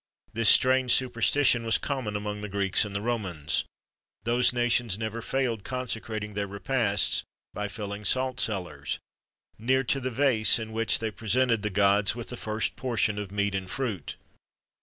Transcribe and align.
This 0.33 0.49
strange 0.49 0.91
superstition 0.95 1.63
was 1.63 1.77
common 1.77 2.15
among 2.15 2.41
the 2.41 2.49
Greeks 2.49 2.85
and 2.85 3.05
Romans.[XXIII 3.05 3.65
5] 3.65 3.65
Those 4.23 4.51
nations 4.51 4.97
never 4.97 5.21
failed 5.21 5.63
consecrating 5.63 6.33
their 6.33 6.47
repasts 6.47 7.21
by 7.53 7.67
filling 7.67 8.03
salt 8.03 8.39
cellars, 8.39 8.97
near 9.59 9.83
to 9.83 9.99
the 9.99 10.09
vase 10.09 10.57
in 10.57 10.71
which 10.71 10.97
they 10.97 11.11
presented 11.11 11.61
the 11.61 11.69
gods 11.69 12.15
with 12.15 12.29
the 12.29 12.35
first 12.35 12.75
portion 12.75 13.19
of 13.19 13.31
meat 13.31 13.53
and 13.53 13.69
fruit. 13.69 14.15